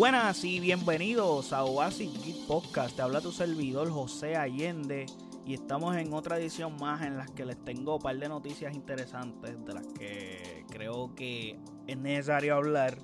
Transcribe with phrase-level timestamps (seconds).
[0.00, 2.96] Buenas y bienvenidos a Oasis Geek Podcast.
[2.96, 5.04] Te habla tu servidor José Allende
[5.44, 8.74] y estamos en otra edición más en las que les tengo un par de noticias
[8.74, 12.96] interesantes de las que creo que es necesario hablar.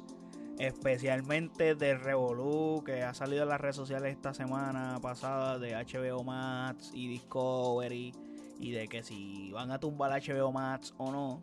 [0.58, 6.24] Especialmente de Revolu que ha salido en las redes sociales esta semana pasada de HBO
[6.24, 8.14] Max y Discovery
[8.58, 11.42] y de que si van a tumbar HBO Max o no.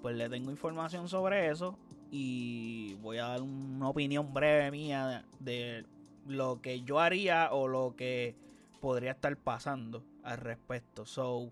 [0.00, 1.78] Pues le tengo información sobre eso
[2.10, 5.84] y voy a dar una opinión breve mía de,
[6.26, 8.34] lo que yo haría o lo que
[8.80, 11.06] podría estar pasando al respecto.
[11.06, 11.50] So,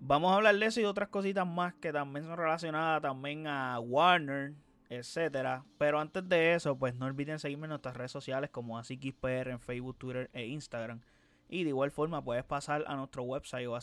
[0.00, 3.78] vamos a hablar de eso y otras cositas más que también son relacionadas también a
[3.80, 4.54] Warner,
[4.88, 5.64] etcétera.
[5.78, 9.60] Pero antes de eso, pues no olviden seguirme en nuestras redes sociales como AsiXPR en
[9.60, 11.00] Facebook, Twitter e Instagram.
[11.48, 13.78] Y de igual forma puedes pasar a nuestro website o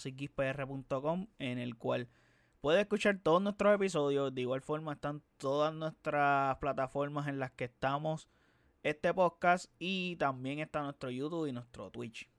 [1.37, 2.07] en el cual
[2.61, 4.35] Puedes escuchar todos nuestros episodios.
[4.35, 8.27] De igual forma están todas nuestras plataformas en las que estamos
[8.83, 9.71] este podcast.
[9.79, 12.29] Y también está nuestro YouTube y nuestro Twitch.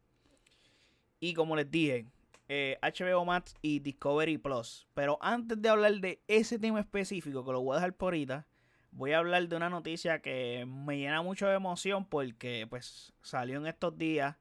[1.20, 2.06] Y como les dije,
[2.48, 4.86] HBO eh, Max y Discovery Plus.
[4.92, 8.46] Pero antes de hablar de ese tema específico, que lo voy a dejar por ahorita,
[8.90, 13.58] voy a hablar de una noticia que me llena mucho de emoción porque pues salió
[13.58, 14.36] en estos días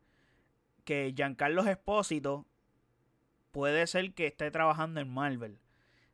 [0.83, 2.45] que Giancarlo Espósito
[3.52, 5.57] puede ser que esté trabajando en Marvel.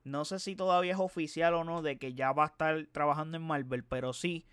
[0.06, 3.38] No sé si todavía es oficial o no de que ya va a estar trabajando
[3.38, 4.46] en Marvel, pero sí,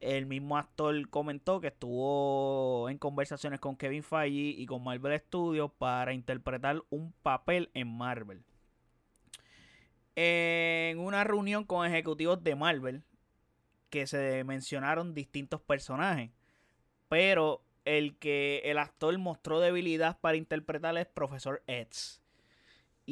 [0.00, 5.72] el mismo actor comentó que estuvo en conversaciones con Kevin Feige y con Marvel Studios
[5.78, 8.44] para interpretar un papel en Marvel.
[10.14, 13.02] En una reunión con ejecutivos de Marvel,
[13.90, 16.30] que se mencionaron distintos personajes,
[17.08, 22.19] pero el que el actor mostró debilidad para interpretar es Profesor X.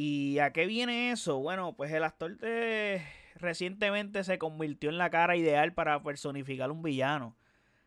[0.01, 1.41] ¿Y a qué viene eso?
[1.41, 3.03] Bueno, pues el actor de...
[3.35, 7.37] recientemente se convirtió en la cara ideal para personificar un villano.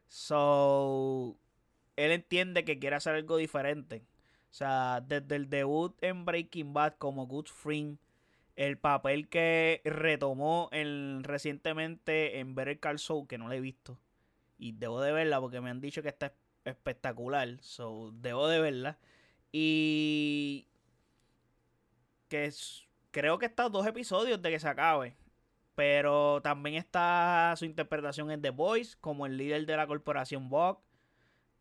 [0.09, 1.37] So,
[1.95, 4.03] él entiende que quiere hacer algo diferente.
[4.51, 7.97] O sea, desde el debut en Breaking Bad como Good Friend,
[8.57, 13.97] el papel que retomó el, recientemente en Better Call Saul, que no lo he visto.
[14.57, 16.33] Y debo de verla porque me han dicho que está
[16.65, 17.57] espectacular.
[17.61, 18.99] So, debo de verla.
[19.53, 20.67] Y
[22.31, 22.49] que
[23.11, 25.15] creo que está dos episodios de que se acabe.
[25.75, 30.79] Pero también está su interpretación en The Voice como el líder de la corporación Vogue.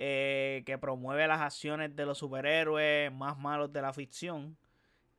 [0.03, 4.56] Eh, que promueve las acciones de los superhéroes más malos de la ficción.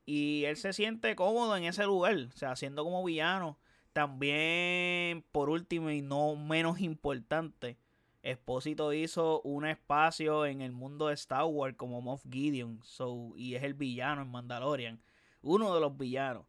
[0.05, 3.59] Y él se siente cómodo en ese lugar, o sea, siendo como villano.
[3.93, 7.77] También, por último y no menos importante,
[8.23, 12.79] Espósito hizo un espacio en el mundo de Star Wars como Moff Gideon.
[12.83, 15.01] So, y es el villano en Mandalorian
[15.41, 16.45] uno de los villanos.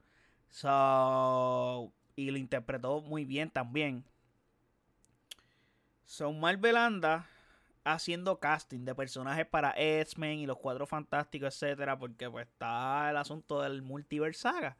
[0.50, 4.04] So, y lo interpretó muy bien también.
[6.04, 7.26] Son Marvel anda
[7.84, 13.16] haciendo casting de personajes para X-Men y los Cuatro Fantásticos, etcétera, porque pues está el
[13.16, 14.76] asunto del Multiverse Saga,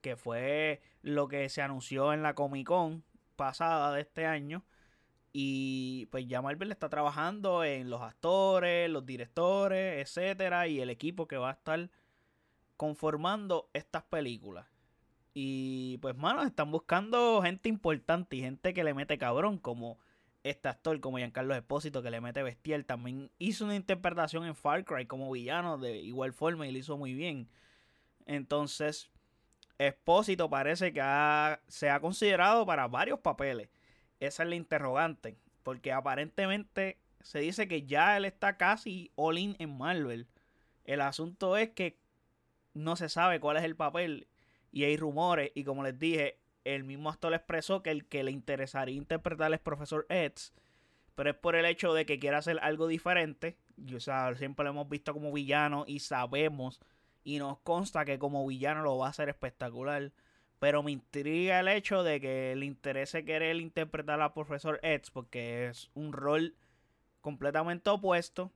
[0.00, 3.02] que fue lo que se anunció en la Comic Con
[3.36, 4.64] pasada de este año.
[5.32, 11.26] Y pues ya Marvel está trabajando en los actores, los directores, etcétera, y el equipo
[11.26, 11.90] que va a estar
[12.76, 14.66] conformando estas películas.
[15.34, 19.98] Y pues, mano, están buscando gente importante y gente que le mete cabrón, como
[20.44, 22.84] este actor, como Giancarlo Espósito, que le mete bestial.
[22.84, 26.96] También hizo una interpretación en Far Cry como villano de igual forma y lo hizo
[26.96, 27.48] muy bien.
[28.26, 29.10] Entonces,
[29.78, 31.00] Espósito parece que
[31.66, 33.68] se ha considerado para varios papeles.
[34.20, 35.36] Esa es la interrogante.
[35.62, 40.28] Porque aparentemente se dice que ya él está casi all in en Marvel.
[40.84, 41.98] El asunto es que
[42.74, 44.28] no se sabe cuál es el papel
[44.72, 48.32] y hay rumores y como les dije, el mismo actor expresó que el que le
[48.32, 50.52] interesaría interpretar es Profesor X,
[51.14, 53.56] pero es por el hecho de que quiere hacer algo diferente.
[53.76, 56.80] Y, o sea, siempre lo hemos visto como villano y sabemos
[57.22, 60.12] y nos consta que como villano lo va a hacer espectacular.
[60.58, 65.68] Pero me intriga el hecho de que le interese querer interpretar a Profesor X porque
[65.68, 66.56] es un rol
[67.20, 68.50] completamente opuesto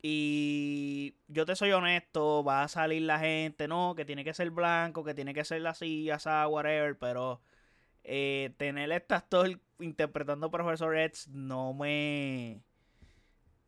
[0.00, 4.50] y yo te soy honesto, va a salir la gente, no, que tiene que ser
[4.50, 7.40] blanco, que tiene que ser así, así, whatever, pero
[8.04, 12.62] eh, tener este actor interpretando Profesor X no me...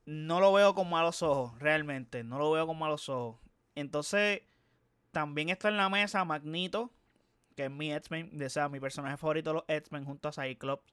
[0.06, 3.38] No lo veo con malos ojos, realmente, no lo veo con malos ojos.
[3.75, 4.43] Entonces,
[5.12, 6.91] también está en la mesa Magneto,
[7.56, 10.93] que es mi X-Men, o sea, mi personaje favorito de los X-Men junto a Cyclops.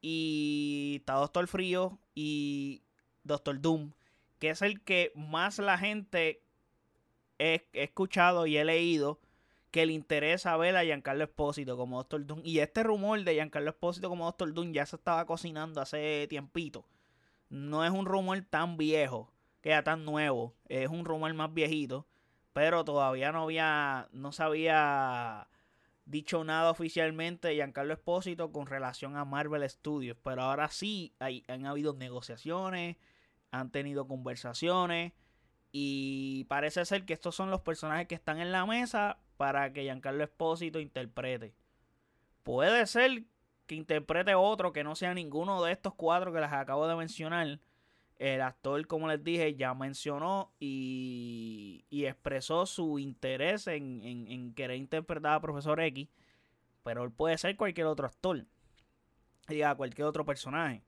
[0.00, 2.82] Y está Doctor Frío y
[3.24, 3.92] Doctor Doom
[4.38, 6.42] que es el que más la gente
[7.38, 9.20] he, escuchado y he leído
[9.70, 12.40] que le interesa ver a Giancarlo Espósito como Doctor Doom.
[12.42, 16.86] Y este rumor de Giancarlo Espósito como Doctor Doom ya se estaba cocinando hace tiempito.
[17.50, 19.30] No es un rumor tan viejo,
[19.60, 20.54] que ya tan nuevo.
[20.68, 22.06] Es un rumor más viejito.
[22.52, 24.08] Pero todavía no había.
[24.12, 25.48] no se había
[26.06, 30.16] dicho nada oficialmente de Giancarlo Espósito con relación a Marvel Studios.
[30.22, 32.96] Pero ahora sí hay, han habido negociaciones.
[33.50, 35.12] Han tenido conversaciones.
[35.70, 39.82] Y parece ser que estos son los personajes que están en la mesa para que
[39.82, 41.54] Giancarlo Espósito interprete.
[42.42, 43.24] Puede ser
[43.66, 47.60] que interprete otro que no sea ninguno de estos cuatro que les acabo de mencionar.
[48.16, 55.34] El actor, como les dije, ya mencionó y, expresó su interés en, en, querer interpretar
[55.34, 56.08] a Profesor X.
[56.82, 58.44] Pero él puede ser cualquier otro actor.
[59.46, 60.82] Diga, cualquier otro personaje.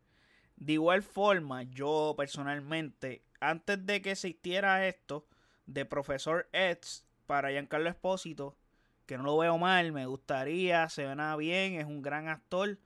[0.61, 5.27] De igual forma, yo personalmente, antes de que existiera esto
[5.65, 8.57] de Profesor X, para Giancarlo Espósito,
[9.07, 12.79] que no lo veo mal, me gustaría, se ve nada bien, es un gran actor.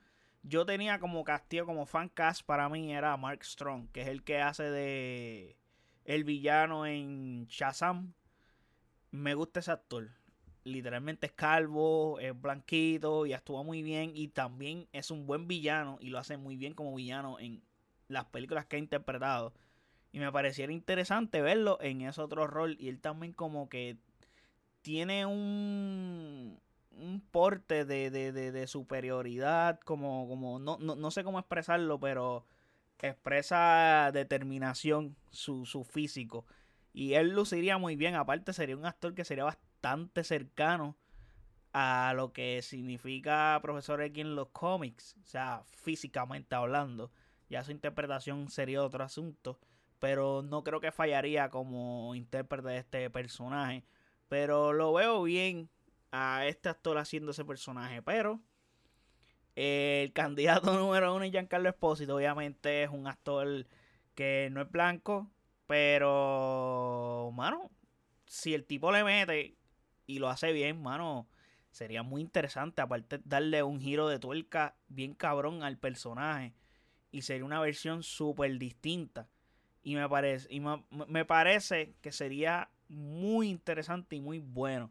[0.45, 4.23] Yo tenía como castillo, como fan cast para mí era Mark Strong, que es el
[4.23, 5.57] que hace de
[6.05, 8.15] el villano en Shazam.
[9.11, 10.11] Me gusta ese actor.
[10.65, 14.13] Literalmente es calvo, es blanquito y actúa muy bien.
[14.15, 17.63] Y también es un buen villano y lo hace muy bien como villano en
[18.09, 19.53] las películas que ha interpretado.
[20.13, 22.77] Y me pareciera interesante verlo en ese otro rol.
[22.81, 23.99] Y él también como que
[24.83, 26.59] tiene un,
[26.93, 32.45] un porte de, de, de, superioridad, como, como no, no, no, sé cómo expresarlo, pero
[33.01, 36.47] expresa determinación su, su físico.
[36.93, 39.74] Y él luciría muy bien, aparte sería un actor que sería bastante
[40.23, 40.97] cercano
[41.73, 47.11] a lo que significa Profesor X en los cómics, o sea, físicamente hablando.
[47.51, 49.59] Ya su interpretación sería otro asunto,
[49.99, 53.85] pero no creo que fallaría como intérprete de este personaje.
[54.29, 55.69] Pero lo veo bien
[56.13, 58.03] a este actor haciendo ese personaje.
[58.03, 58.41] Pero
[59.57, 62.17] el candidato número uno es Giancarlo Espósito.
[62.17, 63.67] Obviamente es un actor
[64.15, 65.31] que no es blanco.
[65.67, 67.71] Pero, mano,
[68.27, 69.57] si el tipo le mete
[70.07, 71.27] y lo hace bien, mano,
[71.71, 72.83] sería muy interesante.
[72.83, 76.55] Aparte, darle un giro de tuerca bien cabrón al personaje.
[77.11, 79.29] Y sería una versión súper distinta.
[79.83, 84.91] Y me parece, y me parece que sería muy interesante y muy bueno.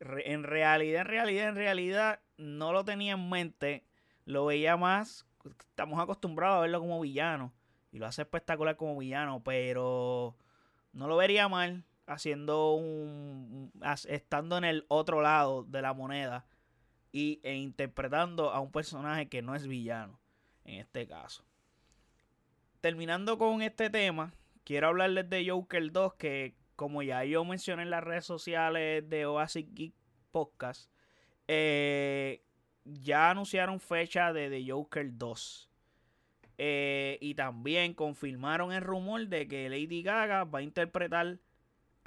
[0.00, 3.84] en realidad, en realidad, en realidad, no lo tenía en mente.
[4.24, 5.26] Lo veía más.
[5.60, 7.52] Estamos acostumbrados a verlo como villano.
[7.90, 9.42] Y lo hace espectacular como villano.
[9.42, 10.36] Pero
[10.92, 13.72] no lo vería mal haciendo un.
[14.08, 16.46] estando en el otro lado de la moneda.
[17.12, 20.20] Y, e interpretando a un personaje que no es villano.
[20.64, 21.44] En este caso.
[22.80, 24.34] Terminando con este tema.
[24.64, 26.14] Quiero hablarles de Joker 2.
[26.14, 29.94] Que como ya yo mencioné en las redes sociales de Oasis Geek
[30.30, 30.90] Podcast,
[31.48, 32.44] eh,
[32.84, 35.68] ya anunciaron fecha de The Joker 2.
[36.58, 41.38] Eh, y también confirmaron el rumor de que Lady Gaga va a interpretar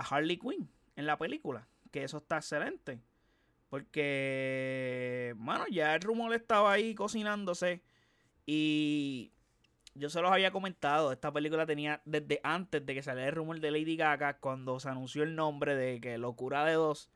[0.02, 1.68] a Harley Quinn en la película.
[1.92, 3.02] Que eso está excelente.
[3.70, 7.82] Porque, mano, ya el rumor estaba ahí cocinándose.
[8.46, 9.32] Y
[9.96, 13.60] yo se los había comentado, esta película tenía desde antes de que saliera el rumor
[13.60, 17.10] de Lady Gaga, cuando se anunció el nombre de que Locura de Dos,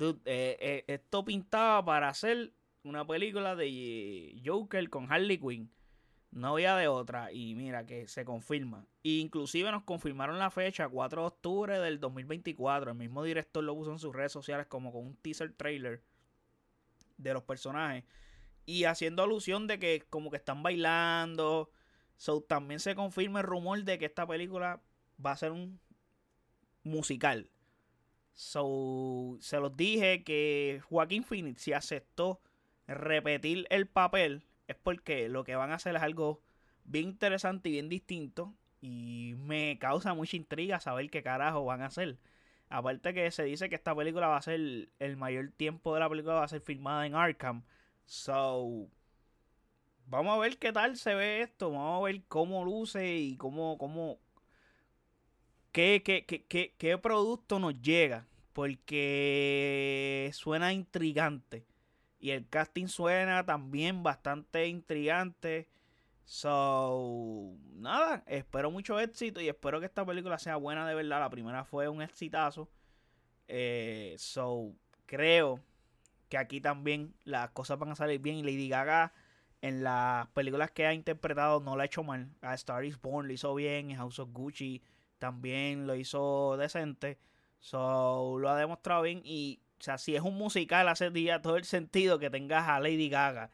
[0.00, 5.70] eh, eh, esto pintaba para hacer una película de Joker con Harley Quinn.
[6.34, 8.84] No había de otra y mira que se confirma.
[9.04, 12.90] inclusive nos confirmaron la fecha, 4 de octubre del 2024.
[12.90, 16.02] El mismo director lo puso en sus redes sociales como con un teaser trailer
[17.18, 18.02] de los personajes
[18.66, 21.70] y haciendo alusión de que como que están bailando.
[22.48, 24.82] También se confirma el rumor de que esta película
[25.24, 25.78] va a ser un
[26.82, 27.48] musical.
[28.34, 32.40] So, se los dije que Joaquín Phoenix si aceptó
[32.88, 36.42] repetir el papel es porque lo que van a hacer es algo
[36.84, 41.86] bien interesante y bien distinto y me causa mucha intriga saber qué carajo van a
[41.86, 42.18] hacer.
[42.68, 46.08] Aparte que se dice que esta película va a ser el mayor tiempo de la
[46.08, 47.62] película va a ser filmada en Arkham.
[48.06, 48.88] So,
[50.06, 51.70] vamos a ver qué tal se ve esto.
[51.70, 54.18] Vamos a ver cómo luce y cómo, cómo,
[55.72, 58.26] qué, qué, qué, qué producto nos llega.
[58.52, 61.66] Porque suena intrigante.
[62.24, 65.68] Y el casting suena también bastante intrigante.
[66.24, 71.20] So, nada, espero mucho éxito y espero que esta película sea buena de verdad.
[71.20, 72.70] La primera fue un exitazo.
[73.46, 74.72] Eh, so,
[75.04, 75.60] creo
[76.30, 78.36] que aquí también las cosas van a salir bien.
[78.36, 79.12] Y Lady Gaga
[79.60, 82.30] en las películas que ha interpretado no la ha hecho mal.
[82.40, 84.82] A Star is Born lo hizo bien, en House of Gucci
[85.18, 87.18] también lo hizo decente.
[87.60, 91.64] So, lo ha demostrado bien y sea, si es un musical, hace día todo el
[91.64, 93.50] sentido que tengas a Lady Gaga.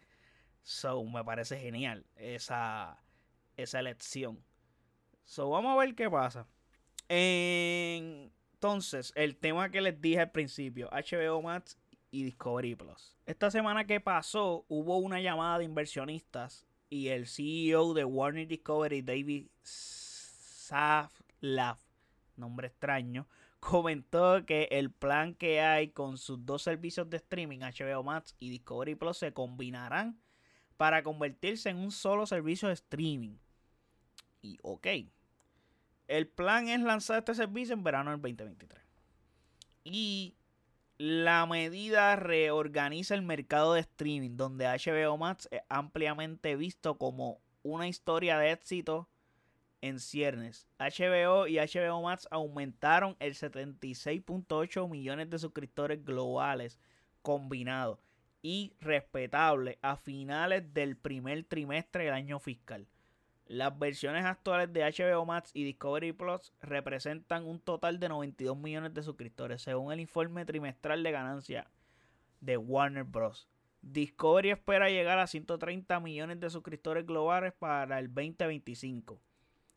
[0.63, 3.03] So, me parece genial esa,
[3.57, 4.43] esa elección.
[5.25, 6.47] So, vamos a ver qué pasa.
[7.09, 11.79] Entonces, el tema que les dije al principio, HBO Max
[12.11, 13.17] y Discovery Plus.
[13.27, 19.03] Esta semana que pasó, hubo una llamada de inversionistas y el CEO de Warner Discovery,
[19.03, 21.81] David Saflaf,
[22.37, 23.27] nombre extraño,
[23.61, 28.51] comentó que el plan que hay con sus dos servicios de streaming, HBO Max y
[28.51, 30.21] Discovery Plus, se combinarán
[30.77, 33.37] para convertirse en un solo servicio de streaming.
[34.43, 34.87] Y ok,
[36.09, 38.83] el plan es lanzar este servicio en verano del 2023.
[39.85, 40.35] Y
[40.97, 47.89] la medida reorganiza el mercado de streaming, donde HBO Max es ampliamente visto como una
[47.89, 49.09] historia de éxito
[49.83, 50.67] en ciernes.
[50.79, 56.79] HBO y HBO Max aumentaron el 76.8 millones de suscriptores globales
[57.23, 57.99] combinados
[58.43, 62.87] y respetables a finales del primer trimestre del año fiscal.
[63.47, 68.95] Las versiones actuales de HBO Max y Discovery Plus representan un total de 92 millones
[68.95, 71.69] de suscriptores, según el informe trimestral de ganancia
[72.41, 73.49] de Warner Bros.
[73.83, 79.21] Discovery espera llegar a 130 millones de suscriptores globales para el 2025.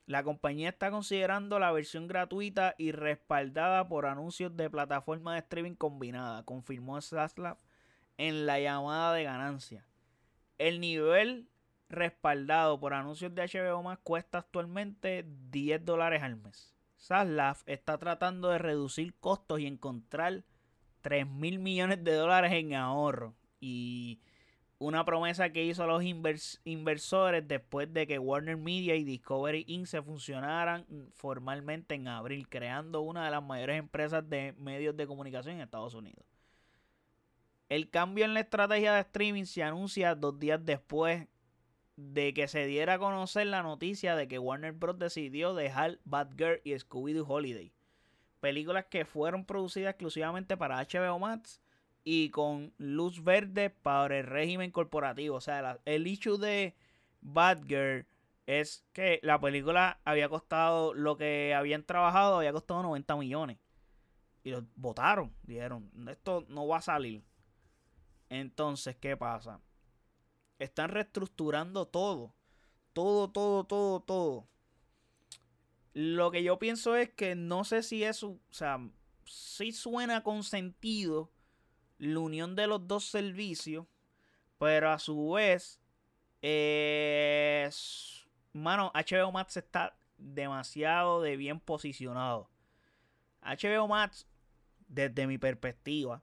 [0.05, 5.75] La compañía está considerando la versión gratuita y respaldada por anuncios de plataforma de streaming
[5.75, 7.57] combinada, confirmó Zaslav
[8.17, 9.87] en la llamada de ganancia.
[10.57, 11.47] El nivel
[11.89, 16.75] respaldado por anuncios de HBO Max cuesta actualmente 10 dólares al mes.
[16.99, 20.43] Zaslav está tratando de reducir costos y encontrar
[21.01, 23.35] 3 mil millones de dólares en ahorro.
[23.59, 24.21] Y
[24.79, 29.85] una promesa que hizo a los inversores después de que Warner Media y Discovery Inc.
[29.85, 35.55] se funcionaran formalmente en abril, creando una de las mayores empresas de medios de comunicación
[35.55, 36.25] en Estados Unidos.
[37.69, 41.27] El cambio en la estrategia de streaming se anuncia dos días después
[41.95, 44.99] de que se diera a conocer la noticia de que Warner Bros.
[44.99, 47.71] decidió dejar Bad Girl y Scooby-Doo Holiday,
[48.41, 51.61] películas que fueron producidas exclusivamente para HBO Max
[52.03, 55.37] y con luz verde para el régimen corporativo.
[55.37, 56.75] O sea, el issue de
[57.21, 58.05] Bad Girl
[58.45, 63.57] es que la película había costado, lo que habían trabajado había costado 90 millones.
[64.43, 65.33] Y los votaron.
[65.43, 67.23] Dijeron, esto no va a salir.
[68.29, 69.61] Entonces, ¿qué pasa?
[70.59, 72.33] Están reestructurando todo.
[72.91, 74.47] Todo, todo, todo, todo.
[75.93, 78.79] Lo que yo pienso es que no sé si eso, o sea,
[79.25, 81.31] si suena con sentido
[82.03, 83.85] la unión de los dos servicios,
[84.57, 85.79] pero a su vez,
[86.41, 92.49] es, mano, HBO Max está demasiado de bien posicionado.
[93.41, 94.27] HBO Max,
[94.87, 96.21] desde mi perspectiva,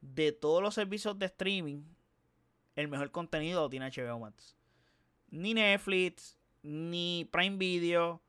[0.00, 1.82] de todos los servicios de streaming,
[2.74, 4.56] el mejor contenido tiene HBO Max.
[5.28, 8.20] Ni Netflix, ni Prime Video,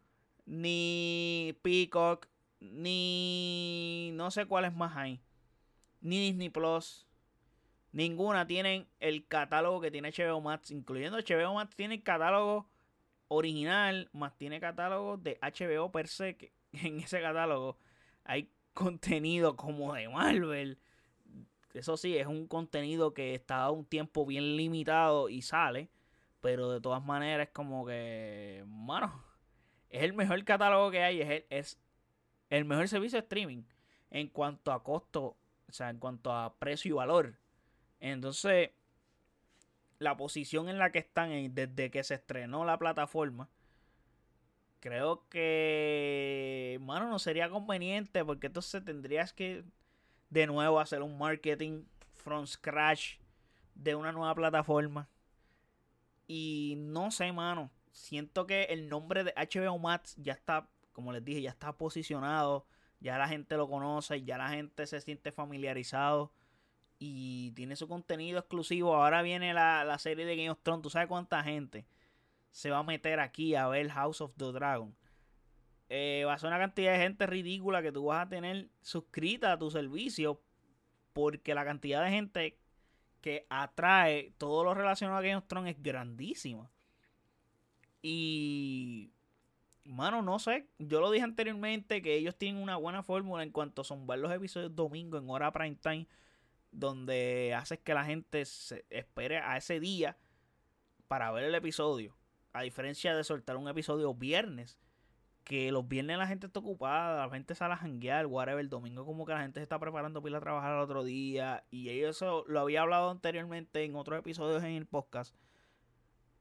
[0.45, 2.27] ni Peacock,
[2.59, 5.19] ni no sé cuáles más hay
[6.01, 7.07] ni Disney Plus,
[7.91, 12.69] ninguna tienen el catálogo que tiene HBO Max, incluyendo HBO Max tiene el catálogo
[13.27, 17.77] original, más tiene catálogo de HBO per se, que en ese catálogo
[18.23, 20.79] hay contenido como de Marvel.
[21.73, 25.89] Eso sí, es un contenido que está a un tiempo bien limitado y sale,
[26.41, 29.23] pero de todas maneras es como que, bueno,
[29.89, 31.79] es el mejor catálogo que hay, es el, es
[32.49, 33.63] el mejor servicio de streaming
[34.09, 35.37] en cuanto a costo
[35.71, 37.39] o sea, en cuanto a precio y valor.
[38.01, 38.71] Entonces,
[39.99, 43.49] la posición en la que están desde que se estrenó la plataforma,
[44.81, 49.63] creo que, mano, no sería conveniente porque entonces tendrías que
[50.29, 53.17] de nuevo hacer un marketing from scratch
[53.73, 55.07] de una nueva plataforma.
[56.27, 61.23] Y no sé, mano, siento que el nombre de HBO Max ya está, como les
[61.23, 62.65] dije, ya está posicionado
[63.01, 66.31] ya la gente lo conoce, ya la gente se siente familiarizado
[66.99, 68.95] y tiene su contenido exclusivo.
[68.95, 70.83] Ahora viene la, serie de Game of Thrones.
[70.83, 71.85] ¿Tú sabes cuánta gente
[72.51, 74.95] se va a meter aquí a ver House of the Dragon?
[75.89, 79.51] Eh, va a ser una cantidad de gente ridícula que tú vas a tener suscrita
[79.51, 80.39] a tu servicio
[81.11, 82.59] porque la cantidad de gente
[83.19, 86.69] que atrae todo lo relacionado a Game of Thrones es grandísima.
[88.03, 89.11] Y
[89.83, 90.67] Mano, no sé.
[90.77, 94.31] Yo lo dije anteriormente que ellos tienen una buena fórmula en cuanto a zumbar los
[94.31, 96.07] episodios domingo en hora prime time.
[96.71, 100.17] Donde haces que la gente se espere a ese día
[101.07, 102.15] para ver el episodio.
[102.53, 104.77] A diferencia de soltar un episodio viernes.
[105.43, 109.05] que los viernes la gente está ocupada, la gente sale a janguear, whatever, el domingo
[109.05, 111.63] como que la gente se está preparando para ir a trabajar al otro día.
[111.71, 115.35] Y eso lo había hablado anteriormente en otros episodios en el podcast.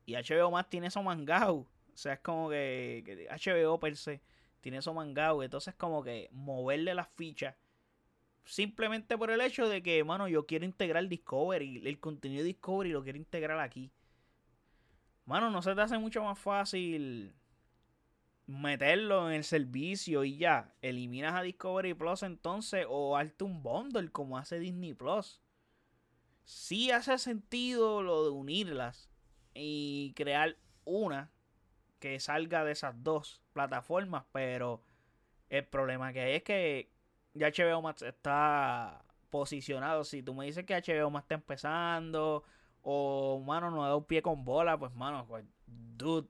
[0.07, 1.67] Y HBO más tiene eso mangado.
[1.95, 4.21] O sea, es como que, HBO per se
[4.61, 5.43] tiene eso mangado.
[5.43, 7.57] Entonces como que moverle las fichas.
[8.45, 11.87] Simplemente por el hecho de que, mano, yo quiero integrar Discovery.
[11.87, 13.93] El contenido de Discovery lo quiero integrar aquí.
[15.25, 17.35] Mano, no se te hace mucho más fácil
[18.51, 20.75] meterlo en el servicio y ya.
[20.83, 25.41] Eliminas a Discovery Plus entonces o hazte un bundle como hace Disney Plus.
[26.45, 29.09] Sí hace sentido lo de unirlas
[29.55, 31.31] y crear una
[32.01, 34.83] que salga de esas dos plataformas, pero
[35.51, 36.91] el problema que hay es que
[37.35, 40.03] ya HBO Max está posicionado.
[40.05, 42.43] Si tú me dices que HBO Max está empezando
[42.83, 46.29] o, mano, no da un pie con bola, pues, mano, pues, dude,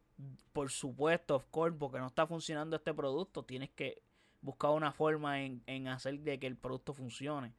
[0.52, 4.02] por supuesto, of course, porque no está funcionando este producto, tienes que
[4.42, 7.54] buscar una forma en, en hacer de que el producto funcione.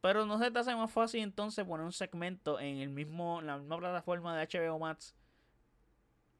[0.00, 3.58] Pero no se te hace más fácil entonces poner un segmento en el mismo, la
[3.58, 5.14] misma plataforma de HBO Max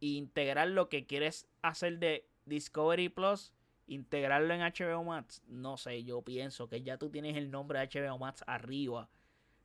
[0.01, 3.53] integrar lo que quieres hacer de Discovery Plus,
[3.87, 5.43] integrarlo en HBO Max.
[5.47, 9.09] No sé, yo pienso que ya tú tienes el nombre de HBO Max arriba.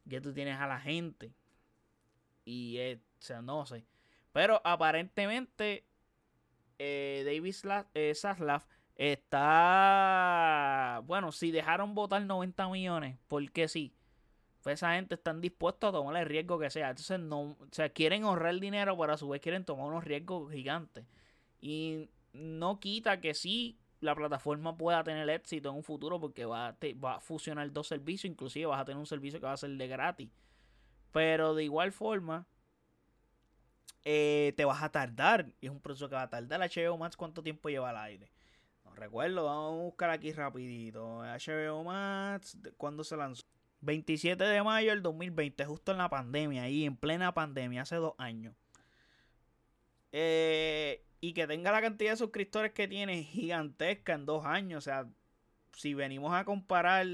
[0.06, 1.34] Ya tú tienes a la gente.
[2.44, 3.86] Y, o sea, no sé.
[4.32, 5.86] Pero aparentemente
[6.78, 7.56] eh, David
[7.94, 8.66] eh, Zaslav
[8.96, 11.02] está.
[11.06, 13.94] Bueno, si dejaron votar 90 millones, porque sí.
[14.66, 16.90] Pues esa gente están dispuestos a tomar el riesgo que sea.
[16.90, 20.52] Entonces, no, o sea, quieren ahorrar dinero, pero a su vez quieren tomar unos riesgos
[20.52, 21.06] gigantes.
[21.62, 26.70] Y no quita que sí la plataforma pueda tener éxito en un futuro porque va
[26.70, 29.58] a, va a fusionar dos servicios, inclusive vas a tener un servicio que va a
[29.58, 30.32] ser de gratis.
[31.12, 32.48] Pero de igual forma,
[34.04, 35.54] eh, te vas a tardar.
[35.62, 36.60] Y es un proceso que va a tardar.
[36.62, 38.32] HBO Max, ¿cuánto tiempo lleva al aire?
[38.84, 41.22] No recuerdo, vamos a buscar aquí rapidito.
[41.22, 43.46] HBO Max, ¿cuándo se lanzó?
[43.86, 48.14] 27 de mayo del 2020, justo en la pandemia, ahí en plena pandemia, hace dos
[48.18, 48.56] años.
[50.12, 54.80] Eh, y que tenga la cantidad de suscriptores que tiene gigantesca en dos años.
[54.80, 55.08] O sea,
[55.74, 57.06] si venimos a comparar,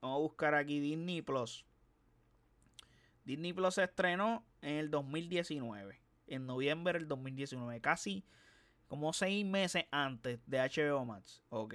[0.00, 1.64] vamos a buscar aquí Disney Plus.
[3.24, 8.24] Disney Plus se estrenó en el 2019 en noviembre del 2019, casi
[8.88, 11.42] como seis meses antes de HBO Max.
[11.48, 11.74] Ok,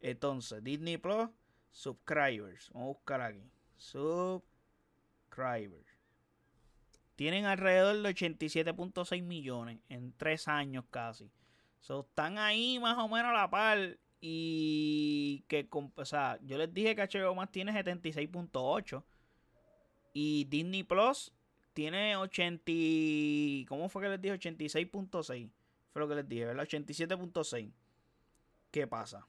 [0.00, 1.28] entonces Disney Plus,
[1.70, 4.48] subscribers, vamos a buscar aquí, subscribers.
[7.16, 11.32] Tienen alrededor de 87.6 millones en tres años casi.
[11.80, 13.98] So, están ahí más o menos a la par.
[14.20, 19.02] Y que, o sea, yo les dije que HBO Max tiene 76.8.
[20.12, 21.32] Y Disney Plus
[21.72, 22.72] tiene 80.
[23.68, 24.34] ¿Cómo fue que les dije?
[24.34, 25.50] 86.6.
[25.92, 26.64] Fue lo que les dije, ¿verdad?
[26.64, 27.72] 87.6.
[28.70, 29.26] ¿Qué pasa?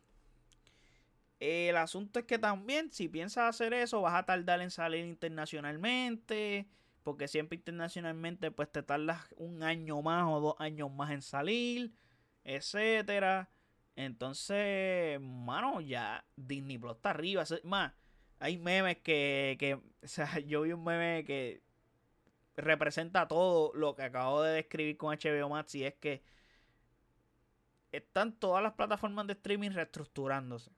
[1.39, 6.67] El asunto es que también, si piensas hacer eso, vas a tardar en salir internacionalmente.
[7.03, 11.93] Porque siempre internacionalmente, pues te tardas un año más o dos años más en salir.
[12.43, 13.49] Etcétera.
[13.95, 17.43] Entonces, mano, ya Disney Plus está arriba.
[17.63, 17.93] Más,
[18.39, 19.79] hay memes que, que.
[20.01, 21.61] O sea, yo vi un meme que
[22.55, 26.23] representa todo lo que acabo de describir con HBO Max y es que
[27.91, 30.71] están todas las plataformas de streaming reestructurándose.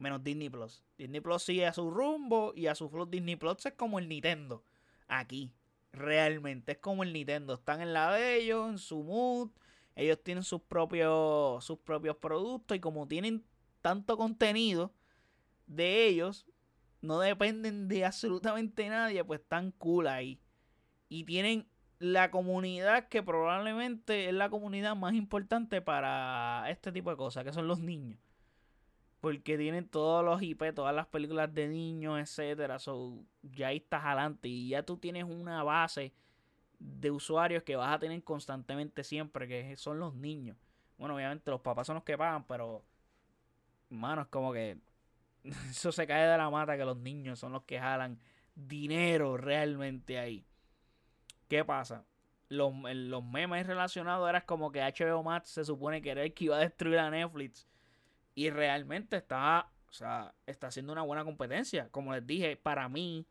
[0.00, 0.82] Menos Disney Plus.
[0.98, 3.06] Disney Plus sigue a su rumbo y a su flow.
[3.06, 4.64] Disney Plus es como el Nintendo.
[5.06, 5.52] Aquí.
[5.92, 6.72] Realmente.
[6.72, 7.54] Es como el Nintendo.
[7.54, 9.50] Están en la de ellos, en su mood.
[9.94, 12.76] Ellos tienen sus propios, sus propios productos.
[12.76, 13.44] Y como tienen
[13.82, 14.92] tanto contenido
[15.66, 16.46] de ellos,
[17.00, 19.22] no dependen de absolutamente nadie.
[19.22, 20.40] Pues están cool ahí
[21.10, 27.18] y tienen la comunidad que probablemente es la comunidad más importante para este tipo de
[27.18, 28.18] cosas, que son los niños.
[29.20, 32.78] Porque tienen todos los IP, todas las películas de niños, etcétera.
[32.78, 34.48] So, ya ahí estás adelante.
[34.48, 36.12] Y ya tú tienes una base
[36.78, 40.56] de usuarios que vas a tener constantemente siempre, que son los niños.
[40.96, 42.82] Bueno, obviamente los papás son los que pagan, pero.
[43.90, 44.78] Mano, es como que.
[45.70, 48.18] Eso se cae de la mata que los niños son los que jalan
[48.54, 50.44] dinero realmente ahí.
[51.48, 52.04] ¿Qué pasa?
[52.48, 56.44] Los, los memes relacionados eran como que HBO Max se supone que era el que
[56.44, 57.66] iba a destruir a Netflix.
[58.40, 61.90] Y realmente está, o sea, está haciendo una buena competencia.
[61.90, 63.26] Como les dije, para mí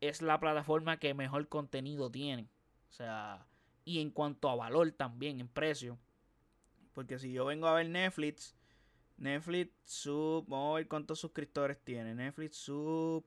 [0.00, 2.48] es la plataforma que mejor contenido tiene.
[2.90, 3.46] O sea,
[3.84, 5.96] y en cuanto a valor también, en precio.
[6.92, 8.56] Porque si yo vengo a ver Netflix,
[9.16, 12.12] Netflix sub, vamos a ver cuántos suscriptores tiene.
[12.12, 13.24] Netflix subscribers.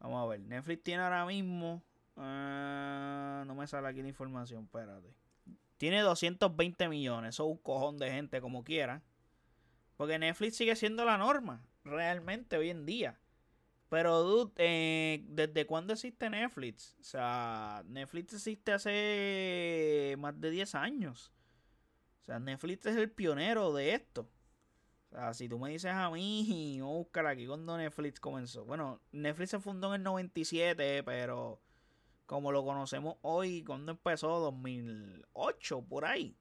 [0.00, 0.40] Vamos a ver.
[0.40, 1.80] Netflix tiene ahora mismo.
[2.16, 4.64] Ah, no me sale aquí la información.
[4.64, 5.23] Espérate.
[5.76, 7.34] Tiene 220 millones.
[7.34, 9.02] Eso es un cojón de gente como quiera.
[9.96, 11.64] Porque Netflix sigue siendo la norma.
[11.84, 13.18] Realmente hoy en día.
[13.88, 16.96] Pero, eh, ¿desde cuándo existe Netflix?
[16.98, 21.32] O sea, Netflix existe hace más de 10 años.
[22.22, 24.28] O sea, Netflix es el pionero de esto.
[25.10, 28.64] O sea, si tú me dices a mí, a buscar aquí cuando Netflix comenzó.
[28.64, 31.60] Bueno, Netflix se fundó en el 97, pero
[32.26, 34.40] como lo conocemos hoy, cuando empezó?
[34.40, 36.36] 2008, por ahí.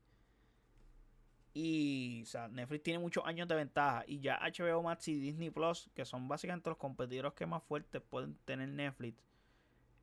[1.53, 4.03] Y, Netflix tiene muchos años de ventaja.
[4.07, 8.01] Y ya HBO Max y Disney Plus, que son básicamente los competidores que más fuertes
[8.01, 9.21] pueden tener Netflix,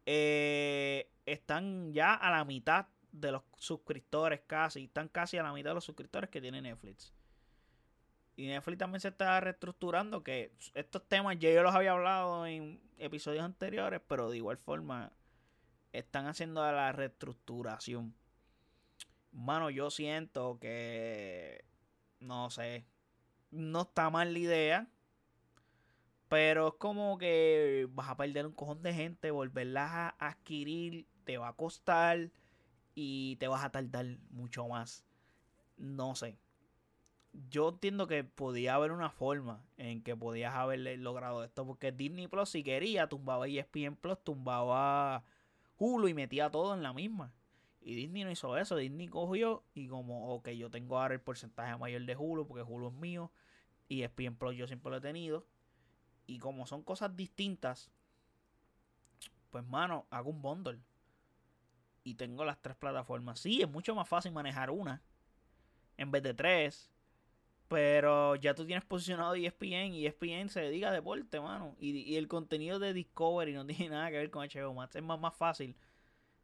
[0.06, 4.84] eh, están ya a la mitad de los suscriptores casi.
[4.84, 7.12] Están casi a la mitad de los suscriptores que tiene Netflix.
[8.36, 10.22] Y Netflix también se está reestructurando.
[10.22, 14.00] Que estos temas ya yo los había hablado en episodios anteriores.
[14.06, 15.12] Pero de igual forma
[15.92, 18.14] están haciendo la reestructuración.
[19.32, 21.64] Mano, yo siento que.
[22.20, 22.84] No sé.
[23.50, 24.88] No está mal la idea.
[26.28, 29.30] Pero es como que vas a perder un cojón de gente.
[29.30, 32.30] Volverlas a adquirir te va a costar.
[32.94, 35.04] Y te vas a tardar mucho más.
[35.76, 36.36] No sé.
[37.48, 41.64] Yo entiendo que podía haber una forma en que podías haber logrado esto.
[41.64, 45.24] Porque Disney Plus, si quería, tumbaba ESPN Plus, tumbaba
[45.80, 47.32] Hulu y metía todo en la misma.
[47.80, 48.76] Y Disney no hizo eso.
[48.76, 52.88] Disney cogió y como, ok, yo tengo ahora el porcentaje mayor de Hulu porque Hulu
[52.88, 53.32] es mío.
[53.88, 55.46] Y ESPN Plus yo siempre lo he tenido.
[56.26, 57.90] Y como son cosas distintas,
[59.48, 60.78] pues mano, hago un bundle.
[62.04, 63.40] Y tengo las tres plataformas.
[63.40, 65.02] Sí, es mucho más fácil manejar una
[65.96, 66.90] en vez de tres.
[67.70, 71.76] Pero ya tú tienes posicionado ESPN y ESPN se dedica a deporte, mano.
[71.78, 74.96] Y, y, el contenido de Discovery no tiene nada que ver con HBO Max.
[74.96, 75.76] Es más, más fácil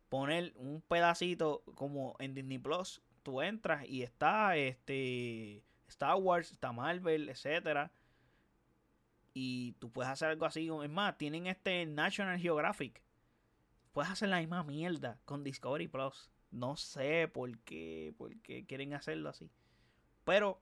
[0.09, 3.03] poner un pedacito como en Disney Plus.
[3.25, 7.91] Tú entras y está este Star Wars, está Marvel, etcétera.
[9.35, 10.69] Y tú puedes hacer algo así.
[10.69, 13.03] Es más, tienen este National Geographic.
[13.93, 16.31] Puedes hacer la misma mierda con Discovery Plus.
[16.53, 19.51] No sé por qué, por qué quieren hacerlo así.
[20.23, 20.61] Pero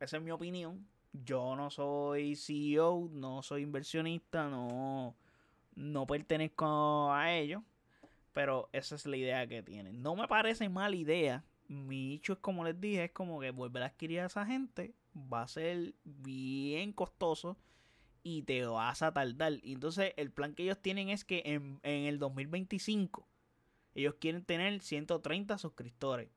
[0.00, 0.86] esa es mi opinión.
[1.12, 5.16] Yo no soy CEO, no soy inversionista, no,
[5.74, 7.62] no pertenezco a ellos.
[8.32, 10.02] Pero esa es la idea que tienen.
[10.02, 11.44] No me parece mala idea.
[11.68, 14.94] Mi hecho es como les dije, es como que volver a adquirir a esa gente
[15.14, 17.56] va a ser bien costoso
[18.22, 19.54] y te vas a tardar.
[19.62, 23.26] Y entonces el plan que ellos tienen es que en, en el 2025
[23.94, 26.28] ellos quieren tener 130 suscriptores.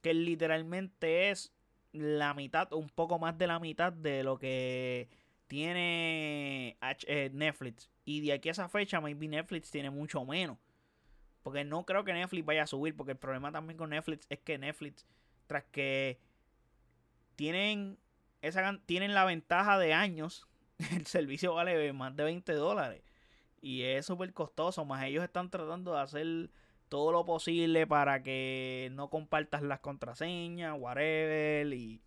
[0.00, 1.52] Que literalmente es
[1.92, 5.08] la mitad, un poco más de la mitad de lo que
[5.46, 6.76] tiene
[7.06, 7.90] eh, Netflix.
[8.04, 10.58] Y de aquí a esa fecha, maybe Netflix tiene mucho menos.
[11.42, 12.96] Porque no creo que Netflix vaya a subir.
[12.96, 15.06] Porque el problema también con Netflix es que Netflix,
[15.46, 16.20] tras que
[17.36, 17.98] tienen,
[18.42, 20.46] esa, tienen la ventaja de años,
[20.92, 23.02] el servicio vale más de 20 dólares.
[23.60, 24.84] Y es súper costoso.
[24.84, 26.50] Más ellos están tratando de hacer
[26.90, 31.72] todo lo posible para que no compartas las contraseñas, whatever.
[31.72, 32.02] Y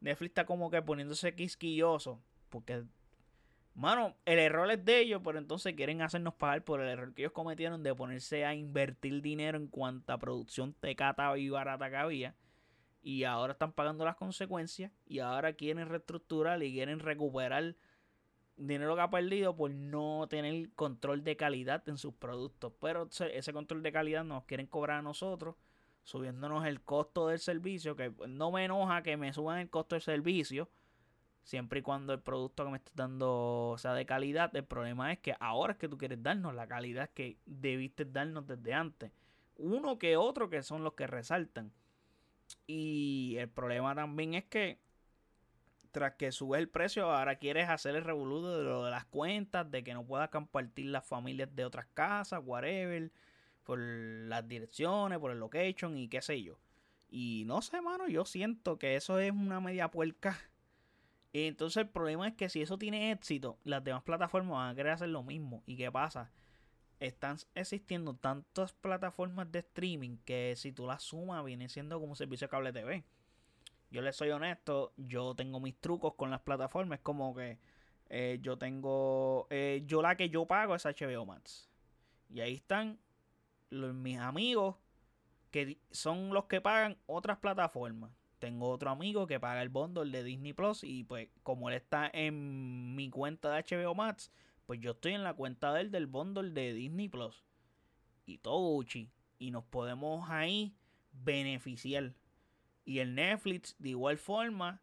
[0.00, 2.20] Netflix está como que poniéndose quisquilloso.
[2.50, 2.84] Porque
[3.74, 7.22] Mano, el error es de ellos, pero entonces quieren hacernos pagar por el error que
[7.22, 12.36] ellos cometieron de ponerse a invertir dinero en cuanta producción tecata y barata que había.
[13.02, 14.92] Y ahora están pagando las consecuencias.
[15.06, 17.74] Y ahora quieren reestructurar y quieren recuperar
[18.56, 22.72] dinero que ha perdido por no tener control de calidad en sus productos.
[22.80, 25.56] Pero ese control de calidad nos quieren cobrar a nosotros,
[26.02, 27.96] subiéndonos el costo del servicio.
[27.96, 30.68] Que no me enoja que me suban el costo del servicio
[31.44, 34.54] Siempre y cuando el producto que me estás dando sea de calidad.
[34.56, 38.46] El problema es que ahora es que tú quieres darnos la calidad que debiste darnos
[38.46, 39.12] desde antes.
[39.56, 41.70] Uno que otro que son los que resaltan.
[42.66, 44.78] Y el problema también es que
[45.94, 49.70] tras que subes el precio, ahora quieres hacer el revoludo de lo de las cuentas,
[49.70, 53.10] de que no puedas compartir las familias de otras casas, whatever,
[53.62, 56.58] por las direcciones, por el location y qué sé yo.
[57.08, 60.38] Y no sé, mano, yo siento que eso es una media puerca
[61.42, 64.92] entonces el problema es que si eso tiene éxito, las demás plataformas van a querer
[64.92, 65.64] hacer lo mismo.
[65.66, 66.30] ¿Y qué pasa?
[67.00, 72.16] Están existiendo tantas plataformas de streaming que si tú las sumas viene siendo como un
[72.16, 73.04] servicio de cable TV.
[73.90, 77.00] Yo les soy honesto, yo tengo mis trucos con las plataformas.
[77.00, 77.58] como que
[78.08, 79.46] eh, yo tengo...
[79.50, 81.70] Eh, yo la que yo pago es HBO Max.
[82.28, 82.98] Y ahí están
[83.70, 84.76] mis amigos
[85.50, 88.10] que son los que pagan otras plataformas
[88.44, 92.10] tengo otro amigo que paga el bundle de Disney Plus y pues como él está
[92.12, 94.30] en mi cuenta de HBO Max,
[94.66, 97.42] pues yo estoy en la cuenta de él del bundle de Disney Plus.
[98.26, 98.84] Y todo.
[99.38, 100.76] Y nos podemos ahí
[101.12, 102.12] beneficiar.
[102.84, 104.80] Y el Netflix, de igual forma,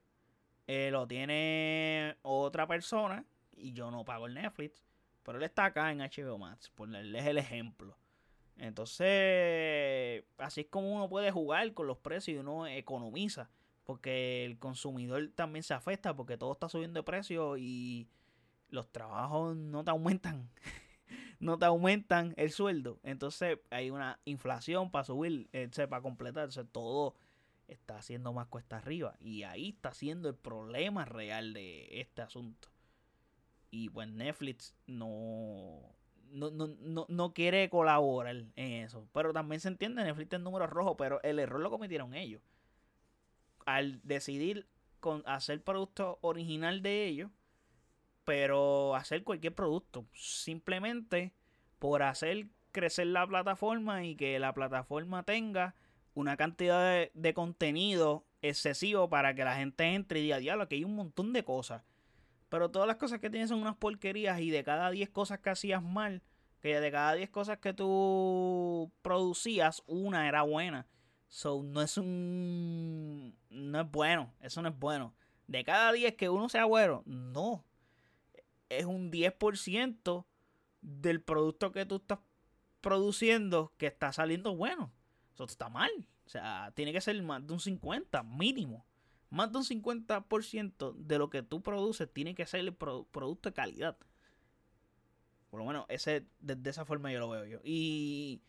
[0.67, 4.83] eh, lo tiene otra persona y yo no pago el Netflix.
[5.23, 7.95] Pero él está acá en HBO Max, ponerles el ejemplo.
[8.57, 13.49] Entonces, así es como uno puede jugar con los precios y uno economiza.
[13.83, 18.07] Porque el consumidor también se afecta porque todo está subiendo de precio y
[18.69, 20.49] los trabajos no te aumentan.
[21.39, 22.99] no te aumentan el sueldo.
[23.03, 26.63] Entonces hay una inflación para subir, eh, para completarse.
[26.65, 27.15] Todo
[27.73, 29.15] está haciendo más cuesta arriba.
[29.19, 32.69] Y ahí está siendo el problema real de este asunto.
[33.69, 35.95] Y pues Netflix no,
[36.31, 39.07] no, no, no, quiere colaborar en eso.
[39.13, 42.41] Pero también se entiende, Netflix es número rojo, pero el error lo cometieron ellos.
[43.65, 44.67] Al decidir
[44.99, 47.31] con hacer producto original de ellos,
[48.25, 50.05] pero hacer cualquier producto.
[50.13, 51.33] Simplemente
[51.79, 55.75] por hacer crecer la plataforma y que la plataforma tenga
[56.13, 60.83] una cantidad de, contenido excesivo para que la gente entre y diga, diablo, que hay
[60.83, 61.83] un montón de cosas.
[62.49, 65.51] Pero todas las cosas que tienes son unas porquerías y de cada 10 cosas que
[65.51, 66.21] hacías mal,
[66.59, 70.87] que de cada 10 cosas que tú producías, una era buena.
[71.29, 73.37] So, no es un...
[73.49, 75.13] No es bueno, eso no es bueno.
[75.47, 77.63] De cada 10 que uno sea bueno, no.
[78.67, 80.25] Es un 10%
[80.81, 82.19] del producto que tú estás
[82.81, 84.91] produciendo que está saliendo bueno.
[85.33, 85.91] Eso está mal.
[86.25, 88.85] O sea, tiene que ser más de un 50 mínimo.
[89.29, 93.53] Más de un 50% de lo que tú produces tiene que ser el producto de
[93.53, 93.97] calidad.
[95.49, 97.59] Por lo menos ese, de, esa forma yo lo veo yo.
[97.63, 98.41] Y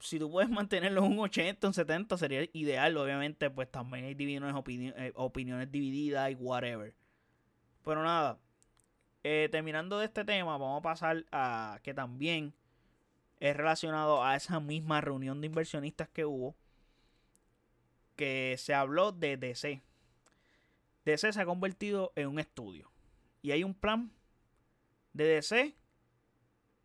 [0.00, 2.96] si tú puedes mantenerlo en un 80, un 70 sería ideal.
[2.96, 6.94] Obviamente, pues también hay eh, opiniones divididas y whatever.
[7.84, 8.38] Pero nada,
[9.24, 12.54] eh, terminando de este tema, vamos a pasar a que también
[13.40, 16.56] es relacionado a esa misma reunión de inversionistas que hubo,
[18.16, 19.82] que se habló de DC.
[21.04, 22.90] DC se ha convertido en un estudio
[23.42, 24.12] y hay un plan
[25.12, 25.74] de DC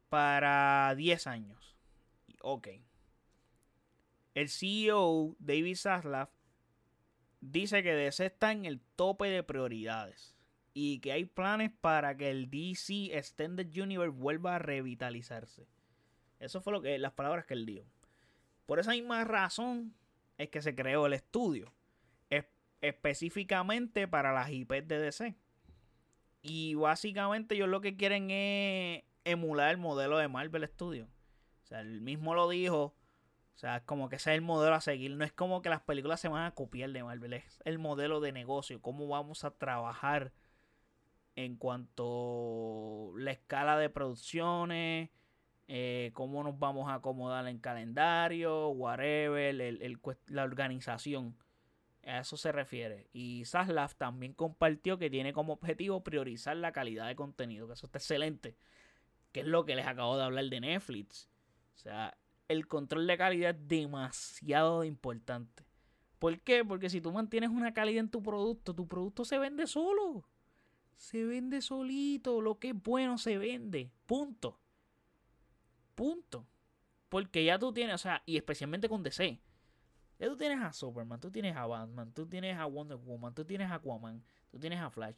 [0.09, 1.75] para 10 años.
[2.41, 2.67] Ok.
[4.35, 6.29] El CEO David Zaslav
[7.41, 10.35] dice que DC está en el tope de prioridades
[10.73, 15.67] y que hay planes para que el DC Extended Universe vuelva a revitalizarse.
[16.43, 17.85] Eso fue lo que las palabras que él dio.
[18.65, 19.93] Por esa misma razón
[20.37, 21.73] es que se creó el estudio,
[22.81, 25.35] específicamente para las IP de DC.
[26.41, 31.07] Y básicamente ellos lo que quieren es emular el modelo de Marvel Studios.
[31.63, 32.93] O sea, él mismo lo dijo.
[33.55, 35.11] O sea, como que ese es el modelo a seguir.
[35.15, 37.33] No es como que las películas se van a copiar de Marvel.
[37.33, 38.81] Es el modelo de negocio.
[38.81, 40.33] Cómo vamos a trabajar
[41.35, 45.09] en cuanto a la escala de producciones,
[45.67, 49.55] eh, cómo nos vamos a acomodar en calendario, whatever,
[50.27, 51.35] la organización.
[52.05, 53.07] A eso se refiere.
[53.13, 57.85] Y Saslav también compartió que tiene como objetivo priorizar la calidad de contenido, que eso
[57.85, 58.57] está excelente.
[59.31, 61.29] Que es lo que les acabo de hablar de Netflix.
[61.75, 62.17] O sea,
[62.49, 65.63] el control de calidad es demasiado importante.
[66.19, 66.65] ¿Por qué?
[66.65, 70.25] Porque si tú mantienes una calidad en tu producto, tu producto se vende solo
[71.03, 72.41] se vende solito.
[72.41, 73.91] Lo que es bueno se vende.
[74.05, 74.59] Punto.
[76.03, 76.45] Punto.
[77.07, 79.39] Porque ya tú tienes, o sea, y especialmente con DC.
[80.19, 83.45] Ya tú tienes a Superman, tú tienes a Batman, tú tienes a Wonder Woman, tú
[83.45, 85.15] tienes a Aquaman, tú tienes a Flash.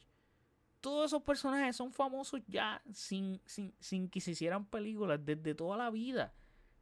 [0.80, 5.76] Todos esos personajes son famosos ya sin, sin, sin que se hicieran películas desde toda
[5.76, 6.32] la vida.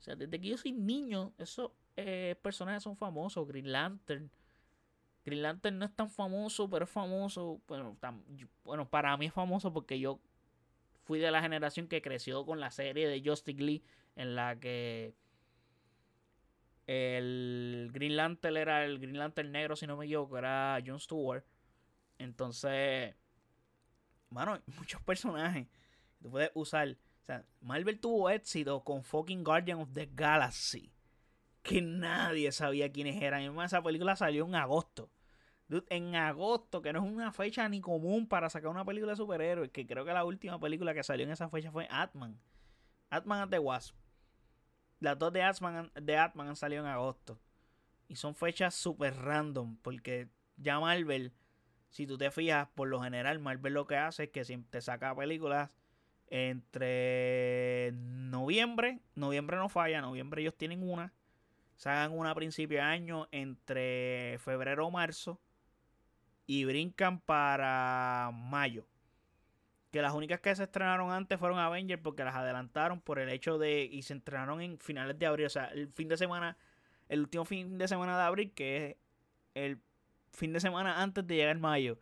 [0.00, 3.48] O sea, desde que yo soy niño, esos eh, personajes son famosos.
[3.48, 4.30] Green Lantern,
[5.24, 7.62] Green Lantern no es tan famoso, pero es famoso.
[7.66, 7.96] Bueno,
[8.64, 10.20] bueno, para mí es famoso porque yo
[11.04, 13.84] fui de la generación que creció con la serie de Justice Lee
[14.16, 15.14] en la que
[16.86, 21.44] el Green Lantern era el Green Lantern negro, si no me equivoco, era Jon Stewart.
[22.18, 23.14] Entonces,
[24.30, 26.88] mano, muchos personajes que tú puedes usar.
[26.88, 30.92] O sea, Marvel tuvo éxito con fucking Guardian of the Galaxy.
[31.62, 33.42] Que nadie sabía quiénes eran.
[33.42, 35.10] Y esa película salió en agosto
[35.88, 39.70] en agosto, que no es una fecha ni común para sacar una película de superhéroes,
[39.70, 42.38] que creo que la última película que salió en esa fecha fue Atman.
[43.10, 43.96] Atman and the Wasp.
[45.00, 47.38] Las dos de Atman, de han salido en agosto.
[48.08, 51.32] Y son fechas super random, porque ya Marvel,
[51.88, 55.14] si tú te fijas, por lo general Marvel lo que hace es que te saca
[55.14, 55.74] películas
[56.28, 61.12] entre noviembre, noviembre no falla, noviembre ellos tienen una,
[61.76, 65.40] sacan una a principio de año entre febrero o marzo
[66.46, 68.86] y brincan para mayo.
[69.90, 73.58] Que las únicas que se estrenaron antes fueron Avengers porque las adelantaron por el hecho
[73.58, 73.84] de.
[73.84, 75.46] Y se estrenaron en finales de abril.
[75.46, 76.56] O sea, el fin de semana
[77.08, 78.96] el último fin de semana de abril, que es
[79.54, 79.80] el
[80.32, 81.98] fin de semana antes de llegar mayo.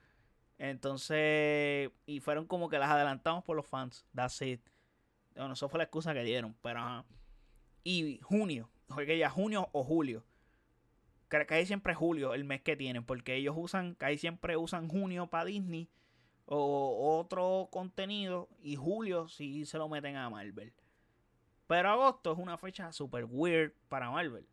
[0.59, 4.07] Entonces, y fueron como que las adelantamos por los fans.
[4.15, 4.61] That's it.
[5.35, 7.05] Bueno, eso fue la excusa que dieron, pero ajá.
[7.85, 10.25] Y junio, que ya junio o julio.
[11.33, 15.47] Casi siempre julio, el mes que tienen, porque ellos usan, casi siempre usan junio para
[15.47, 15.89] Disney
[16.45, 20.75] o otro contenido y julio si se lo meten a Marvel.
[21.67, 24.47] Pero agosto es una fecha super weird para Marvel.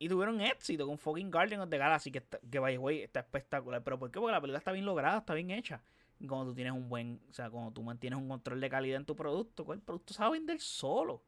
[0.00, 3.82] Y tuvieron éxito con fucking Guardian of the Galaxy, que, que by way, está espectacular.
[3.82, 4.18] ¿Pero por qué?
[4.18, 5.82] Porque la película está bien lograda, está bien hecha.
[6.18, 8.96] Y cuando tú tienes un buen, o sea, cuando tú mantienes un control de calidad
[8.96, 11.22] en tu producto, pues el producto a vender solo.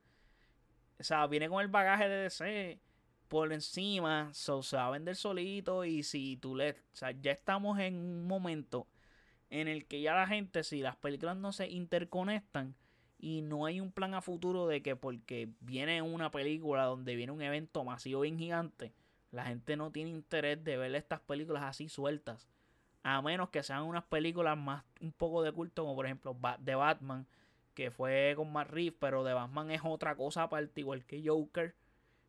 [0.98, 2.80] O sea, viene con el bagaje de DC
[3.30, 5.84] por encima, so, se va a vender solito.
[5.84, 8.88] Y si tú le, o sea, ya estamos en un momento
[9.50, 12.74] en el que ya la gente, si las películas no se interconectan,
[13.18, 17.32] y no hay un plan a futuro de que porque viene una película donde viene
[17.32, 18.94] un evento masivo bien gigante,
[19.30, 22.48] la gente no tiene interés de ver estas películas así sueltas.
[23.02, 26.74] A menos que sean unas películas más un poco de culto, como por ejemplo de
[26.74, 27.26] Batman,
[27.74, 31.74] que fue con Matt Reeves, pero de Batman es otra cosa aparte, igual que Joker.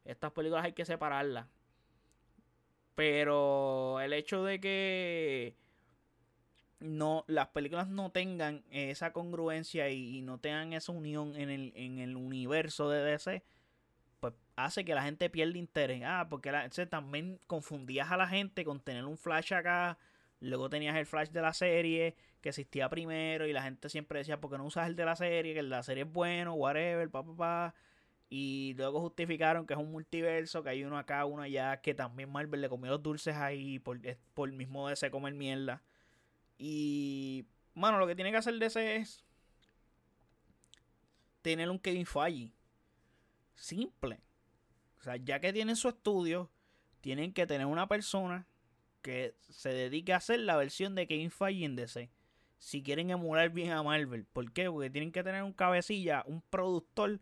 [0.06, 1.48] Estas películas hay que separarlas.
[2.96, 5.56] Pero el hecho de que
[6.80, 12.00] no las películas no tengan esa congruencia y, no tengan esa unión en el, en
[12.00, 13.44] el universo de DC,
[14.20, 16.02] pues hace que la gente pierda interés.
[16.06, 19.98] Ah, porque la, también confundías a la gente con tener un flash acá,
[20.40, 24.42] luego tenías el flash de la serie que existía primero y la gente siempre decía,
[24.42, 25.54] ¿por qué no usas el de la serie?
[25.54, 27.76] Que el de la serie es bueno, whatever, pa, pa, pa.
[28.34, 32.32] Y luego justificaron que es un multiverso, que hay uno acá, uno allá, que también
[32.32, 34.00] Marvel le comió los dulces ahí por,
[34.34, 35.84] por el mismo DC comer mierda.
[36.58, 39.26] Y, mano, lo que tiene que hacer DC es
[41.42, 42.54] tener un Kevin Feige.
[43.56, 44.22] Simple.
[45.02, 46.50] O sea, ya que tienen su estudio,
[47.02, 48.48] tienen que tener una persona
[49.02, 52.10] que se dedique a hacer la versión de Kevin Feige en DC.
[52.60, 54.24] Si quieren emular bien a Marvel.
[54.24, 54.72] ¿Por qué?
[54.72, 57.20] Porque tienen que tener un cabecilla, un productor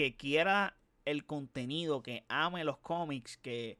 [0.00, 3.78] que quiera el contenido, que ame los cómics, que,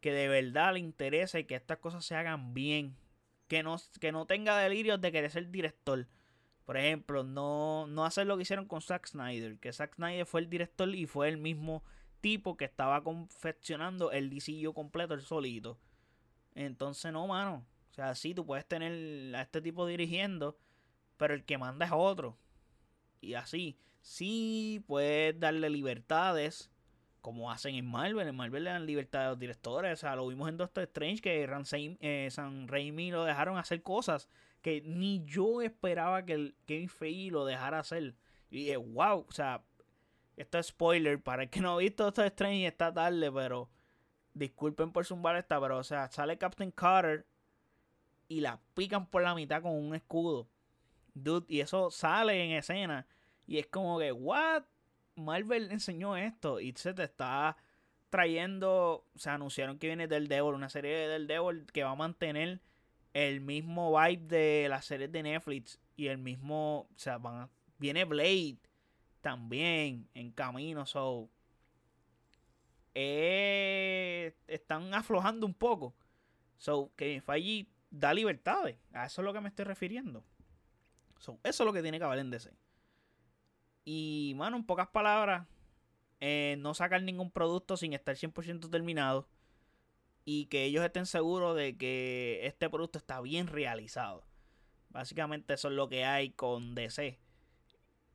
[0.00, 2.96] que de verdad le interese que estas cosas se hagan bien
[3.46, 6.08] que no, que no tenga delirios de querer ser director.
[6.64, 10.40] Por ejemplo, no, no hacer lo que hicieron con Zack Snyder, que Zack Snyder fue
[10.40, 11.84] el director y fue el mismo
[12.20, 15.78] tipo que estaba confeccionando el DCU completo, el solito.
[16.56, 17.64] Entonces, no, mano.
[17.92, 20.58] O sea, sí, tú puedes tener a este tipo dirigiendo,
[21.16, 22.36] pero el que manda es otro.
[23.20, 26.70] Y así, sí, puedes darle libertades
[27.20, 28.28] como hacen en Marvel.
[28.28, 29.92] En Marvel le dan libertad a los directores.
[29.92, 31.48] O sea, lo vimos en Doctor Strange que
[32.00, 34.28] eh, San Raimi lo dejaron hacer cosas
[34.62, 38.14] que ni yo esperaba que el Kevin Feige lo dejara hacer.
[38.50, 39.62] Y dije, wow, o sea,
[40.36, 41.22] esto es spoiler.
[41.22, 43.70] Para el que no ha visto Doctor Strange está tarde, pero
[44.34, 47.26] disculpen por zumbar esta, pero o sea, sale Captain Carter
[48.28, 50.48] y la pican por la mitad con un escudo.
[51.14, 53.06] Dude, y eso sale en escena.
[53.50, 54.62] Y es como que, what?
[55.16, 57.56] Marvel enseñó esto y se te está
[58.08, 61.96] trayendo, se anunciaron que viene del Devil, una serie de del Devil que va a
[61.96, 62.60] mantener
[63.12, 68.04] el mismo vibe de las series de Netflix y el mismo, o sea, van viene
[68.04, 68.58] Blade
[69.20, 71.28] también en camino, so
[72.94, 75.92] eh, están aflojando un poco.
[76.56, 78.78] So, que Feige da libertades.
[78.92, 80.22] A eso es lo que me estoy refiriendo.
[81.18, 82.52] So, eso es lo que tiene que haber en DC.
[83.84, 85.46] Y, mano, en pocas palabras,
[86.20, 89.28] eh, no sacar ningún producto sin estar 100% terminado.
[90.24, 94.24] Y que ellos estén seguros de que este producto está bien realizado.
[94.90, 97.18] Básicamente eso es lo que hay con DC.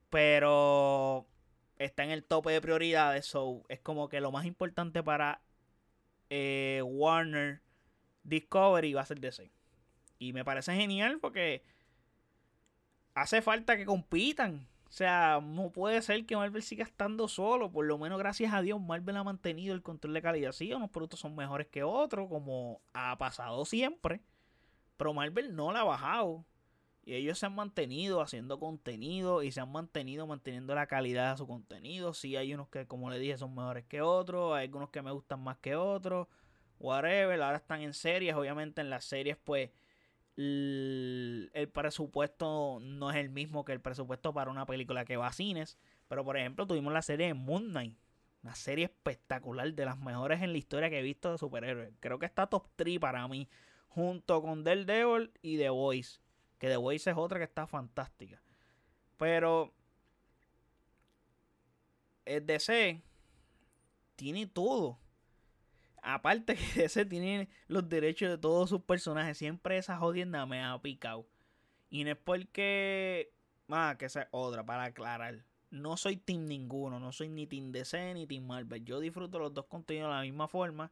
[0.10, 1.28] Pero
[1.78, 3.26] está en el tope de prioridades.
[3.26, 5.42] So, es como que lo más importante para
[6.30, 7.62] eh, Warner
[8.24, 9.52] Discovery va a ser DC.
[10.20, 11.64] Y me parece genial porque
[13.14, 14.68] hace falta que compitan.
[14.96, 17.70] Sea, no puede ser que Marvel siga estando solo.
[17.70, 20.54] Por lo menos, gracias a Dios, Marvel ha mantenido el control de calidad.
[20.54, 24.22] Sí, unos productos son mejores que otros, como ha pasado siempre.
[24.96, 26.46] Pero Marvel no la ha bajado.
[27.04, 31.40] Y ellos se han mantenido haciendo contenido y se han mantenido manteniendo la calidad de
[31.40, 32.14] su contenido.
[32.14, 34.54] Sí, hay unos que, como le dije, son mejores que otros.
[34.56, 36.30] Hay algunos que me gustan más que otros.
[36.80, 37.42] Whatever.
[37.42, 38.34] Ahora están en series.
[38.34, 39.72] Obviamente en las series, pues
[40.38, 45.34] el, presupuesto no es el mismo que el presupuesto para una película que va a
[45.34, 45.78] cines.
[46.08, 47.98] Pero por ejemplo, tuvimos la serie de Moon Knight.
[48.44, 51.94] Una serie espectacular, de las mejores en la historia que he visto de superhéroes.
[52.00, 53.50] Creo que está top 3 para mí.
[53.88, 56.20] Junto con Daredevil y The Voice.
[56.60, 58.42] Que The Voice es otra que está fantástica.
[59.18, 59.74] Pero
[62.26, 63.02] el DC
[64.16, 65.00] tiene todo
[66.06, 70.80] aparte que ese tiene los derechos de todos sus personajes, siempre esa jodienda me ha
[70.82, 71.28] picado.
[71.90, 73.34] Y no es porque.
[73.70, 75.44] Ah, que esa es otra, para aclarar.
[75.72, 78.86] No soy team ninguno, no soy ni team DC ni team Marvel.
[78.86, 80.92] Yo disfruto los dos contenidos de la misma forma.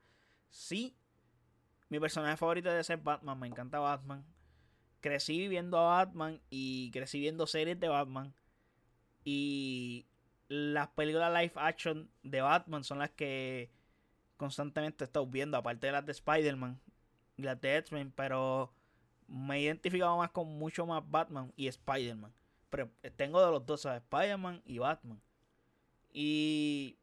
[0.49, 0.97] Sí,
[1.89, 4.25] mi personaje favorito de ser Batman, me encanta Batman.
[4.99, 8.33] Crecí viendo a Batman y crecí viendo series de Batman.
[9.23, 10.07] Y
[10.47, 13.71] las películas live action de Batman son las que
[14.37, 16.79] constantemente he viendo, aparte de las de Spider-Man
[17.37, 18.73] y las de X-Men, pero
[19.27, 22.33] me he identificado más con mucho más Batman y Spider-Man.
[22.69, 25.21] Pero tengo de los dos, Spider-Man y Batman.
[26.11, 26.97] Y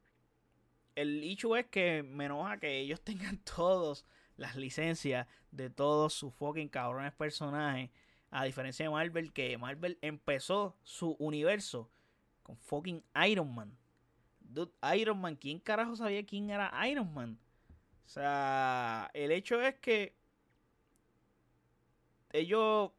[0.94, 4.06] el hecho es que me enoja que ellos tengan todos
[4.36, 7.90] las licencias de todos sus fucking cabrones personajes.
[8.32, 11.90] A diferencia de Marvel, que Marvel empezó su universo
[12.44, 13.76] con fucking Iron Man.
[14.94, 17.38] Iron Man, ¿quién carajo sabía quién era Iron Man?
[18.04, 20.16] O sea, el hecho es que
[22.32, 22.90] ellos,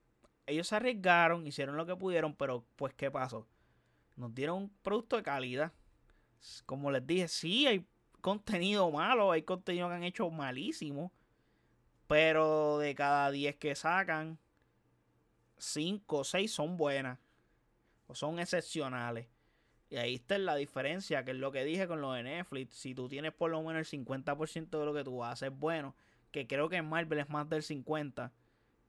[0.45, 3.47] ellos se arriesgaron, hicieron lo que pudieron, pero pues ¿qué pasó?
[4.15, 5.71] Nos dieron un producto de calidad.
[6.65, 7.85] Como les dije, sí hay
[8.21, 11.11] contenido malo, hay contenido que han hecho malísimo,
[12.07, 14.37] pero de cada 10 que sacan,
[15.57, 17.19] 5 o 6 son buenas
[18.07, 19.27] o son excepcionales.
[19.91, 22.75] Y ahí está la diferencia, que es lo que dije con lo de Netflix.
[22.75, 25.95] Si tú tienes por lo menos el 50% de lo que tú haces bueno,
[26.31, 28.31] que creo que en Marvel es más del 50%,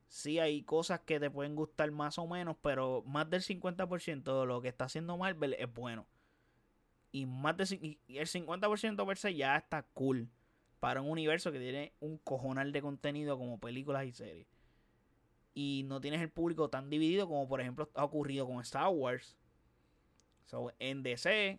[0.06, 4.46] sí hay cosas que te pueden gustar más o menos, pero más del 50% de
[4.46, 6.06] lo que está haciendo Marvel es bueno.
[7.10, 10.30] Y, más de, y el 50% per se ya está cool
[10.78, 14.46] para un universo que tiene un cojonal de contenido como películas y series.
[15.52, 19.36] Y no tienes el público tan dividido como por ejemplo ha ocurrido con Star Wars.
[20.78, 21.58] En DC,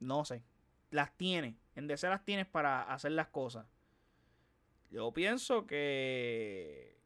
[0.00, 0.42] no sé,
[0.90, 1.56] las tiene.
[1.74, 3.66] En DC las tienes para hacer las cosas.
[4.90, 6.98] Yo pienso que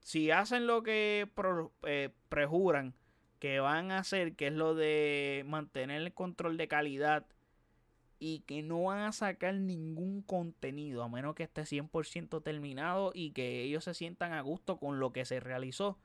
[0.00, 1.30] si hacen lo que
[1.84, 2.94] eh, prejuran
[3.38, 7.26] que van a hacer, que es lo de mantener el control de calidad
[8.18, 13.32] y que no van a sacar ningún contenido a menos que esté 100% terminado y
[13.32, 15.98] que ellos se sientan a gusto con lo que se realizó.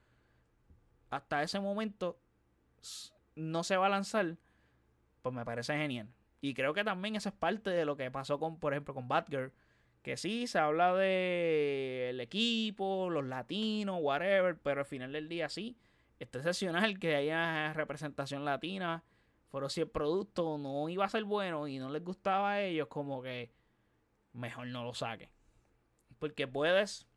[1.10, 2.20] Hasta ese momento
[3.36, 4.38] no se va a lanzar,
[5.22, 6.10] pues me parece genial.
[6.42, 9.08] Y creo que también esa es parte de lo que pasó con, por ejemplo, con
[9.08, 9.52] Batgirl
[10.02, 15.50] que sí, se habla de el equipo, los latinos, whatever, pero al final del día
[15.50, 15.78] sí,
[16.20, 19.04] está excepcional que haya representación latina,
[19.52, 22.88] pero si el producto no iba a ser bueno y no les gustaba a ellos,
[22.88, 23.52] como que
[24.34, 25.32] mejor no lo saque.
[26.18, 27.08] Porque puedes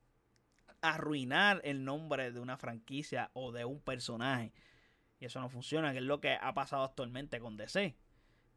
[0.81, 4.53] arruinar el nombre de una franquicia o de un personaje.
[5.23, 7.95] Y eso no funciona, que es lo que ha pasado actualmente con DC.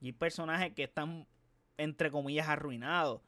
[0.02, 1.28] Y hay personajes que están,
[1.78, 3.22] entre comillas, arruinados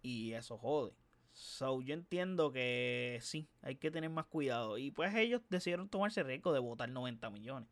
[0.00, 0.94] y eso jode.
[1.34, 4.78] So, yo entiendo que sí, hay que tener más cuidado.
[4.78, 7.68] Y pues ellos decidieron tomarse riesgo de votar 90 millones.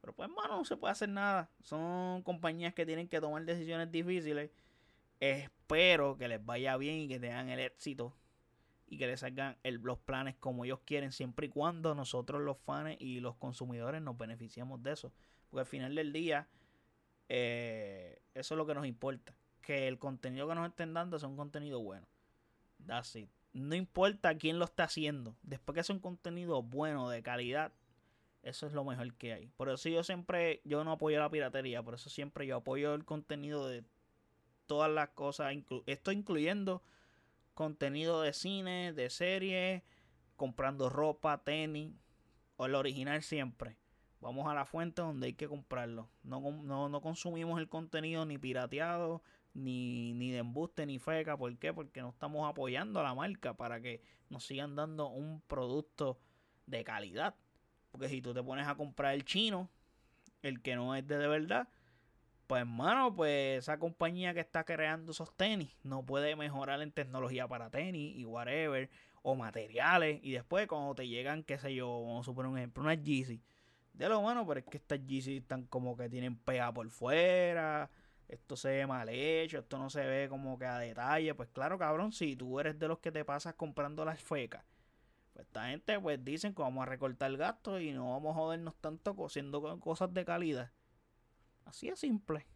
[0.00, 1.50] Pero pues, mano, no se puede hacer nada.
[1.60, 4.50] Son compañías que tienen que tomar decisiones difíciles.
[5.20, 8.16] Espero que les vaya bien y que tengan el éxito.
[8.92, 12.96] Y que les salgan los planes como ellos quieren, siempre y cuando nosotros los fans
[13.00, 15.12] y los consumidores nos beneficiamos de eso.
[15.48, 16.46] Porque al final del día,
[17.30, 21.28] eh, eso es lo que nos importa que el contenido que nos estén dando sea
[21.28, 22.06] un contenido bueno.
[22.84, 23.16] That's.
[23.54, 25.36] No importa quién lo está haciendo.
[25.42, 27.72] Después que sea un contenido bueno, de calidad,
[28.42, 29.46] eso es lo mejor que hay.
[29.56, 31.82] Por eso yo siempre, yo no apoyo la piratería.
[31.82, 33.84] Por eso siempre yo apoyo el contenido de
[34.66, 35.54] todas las cosas.
[35.86, 36.82] esto incluyendo
[37.62, 39.84] contenido de cine, de serie,
[40.34, 41.94] comprando ropa, tenis.
[42.56, 43.76] O el original siempre.
[44.20, 46.08] Vamos a la fuente donde hay que comprarlo.
[46.24, 49.22] No, no, no consumimos el contenido ni pirateado,
[49.54, 51.36] ni, ni de embuste ni feca.
[51.36, 51.72] ¿Por qué?
[51.72, 56.18] Porque no estamos apoyando a la marca para que nos sigan dando un producto
[56.66, 57.36] de calidad.
[57.90, 59.70] Porque si tú te pones a comprar el chino,
[60.42, 61.68] el que no es de, de verdad,
[62.46, 67.48] pues hermano, pues esa compañía que está creando esos tenis no puede mejorar en tecnología
[67.48, 68.90] para tenis y whatever,
[69.22, 70.20] o materiales.
[70.22, 73.42] Y después cuando te llegan, qué sé yo, vamos a suponer un ejemplo, una Yeezy.
[73.92, 77.90] De lo bueno, pero es que estas Yeezy están como que tienen pega por fuera
[78.32, 81.34] esto se ve mal hecho, esto no se ve como que a detalle.
[81.34, 84.64] Pues claro, cabrón, si tú eres de los que te pasas comprando las fecas,
[85.32, 88.74] pues esta gente pues dicen que vamos a recortar gastos y no vamos a jodernos
[88.76, 90.70] tanto haciendo cosas de calidad.
[91.64, 92.46] Así es simple.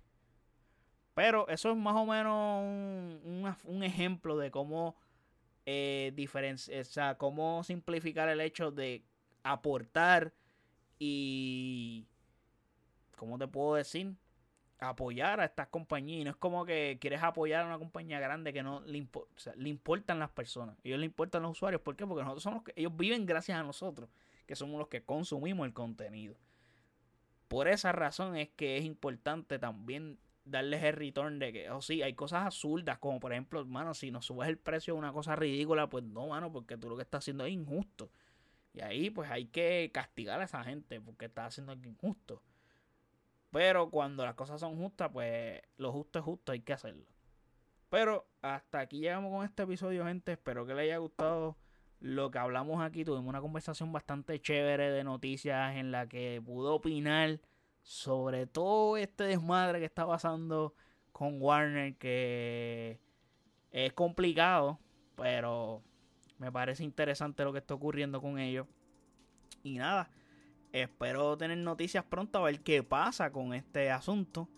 [1.14, 2.62] Pero eso es más o menos
[3.64, 4.96] un, ejemplo de cómo
[5.64, 6.12] eh,
[6.80, 9.02] o sea, cómo simplificar el hecho de
[9.42, 10.34] aportar
[10.98, 12.07] y,
[13.16, 14.14] ¿cómo te puedo decir?
[14.78, 16.24] apoyar a estas compañías.
[16.24, 19.07] No es como que quieres apoyar a una compañía grande que no le,
[19.57, 20.76] le importan las personas.
[20.84, 21.82] Ellos le importan los usuarios.
[21.82, 22.07] ¿Por qué?
[22.07, 24.11] Porque nosotros somos los que, ellos viven gracias a nosotros,
[24.46, 26.36] que somos los que consumimos el contenido.
[27.49, 32.03] Por esa razón es que es importante también darles el return de que, oh sí,
[32.03, 35.36] hay cosas absurdas, como por ejemplo, hermano, si nos subes el precio de una cosa
[35.36, 38.11] ridícula, pues no, mano, porque tú lo que estás haciendo es injusto.
[38.72, 42.42] Y ahí pues hay que castigar a esa gente porque está haciendo algo injusto.
[43.51, 47.07] Pero cuando las cosas son justas, pues lo justo es justo, hay que hacerlo.
[47.88, 50.32] Pero hasta aquí llegamos con este episodio, gente.
[50.32, 51.57] Espero que les haya gustado
[52.01, 53.05] lo que hablamos aquí.
[53.05, 57.40] Tuvimos una conversación bastante chévere de noticias en la que pudo opinar
[57.82, 60.74] sobre todo este desmadre que está pasando
[61.12, 63.01] con Warner, que
[63.70, 64.80] es complicado,
[65.16, 65.82] pero
[66.38, 68.66] me parece interesante lo que está ocurriendo con ellos.
[69.62, 70.11] Y nada,
[70.72, 74.49] espero tener noticias pronto a ver qué pasa con este asunto.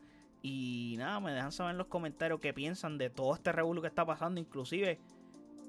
[0.43, 3.89] Y nada, me dejan saber en los comentarios qué piensan de todo este revuelo que
[3.89, 4.41] está pasando.
[4.41, 4.99] Inclusive,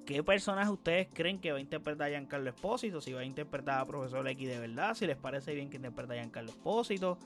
[0.09, 2.99] qué personaje ustedes creen que va a interpretar a Giancarlo Espósito.
[2.99, 4.95] Si va a interpretar a Profesor X de verdad.
[4.95, 7.19] Si les parece bien que interprete a Giancarlo Espósito.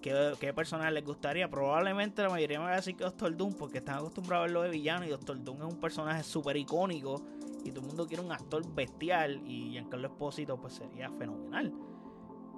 [0.00, 1.50] ¿Qué, qué personaje les gustaría?
[1.50, 3.52] Probablemente la mayoría me va a decir que Doctor Doom.
[3.52, 5.04] Porque están acostumbrados a verlo de villano.
[5.04, 7.22] Y Doctor Doom es un personaje súper icónico
[7.62, 11.70] y todo el mundo quiere un actor bestial y Giancarlo Espósito pues sería fenomenal.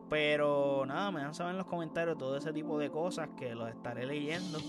[0.09, 3.69] Pero nada, me dan saber en los comentarios todo ese tipo de cosas que los
[3.69, 4.61] estaré leyendo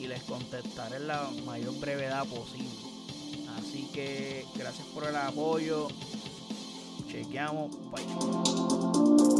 [0.00, 2.85] y les contestaré en la mayor brevedad posible.
[3.66, 5.88] Así que gracias por el apoyo.
[7.08, 7.72] Chequeamos.
[7.90, 9.35] Bye.